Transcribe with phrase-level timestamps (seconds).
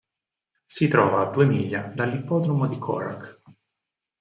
[0.65, 3.41] Si trova a due miglia dall'ippodromo di Cork.